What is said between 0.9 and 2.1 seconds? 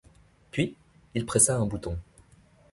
il pressa un bouton.